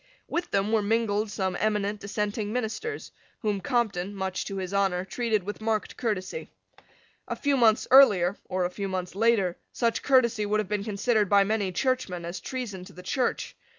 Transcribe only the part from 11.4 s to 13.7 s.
many Churchmen as treason to the Church.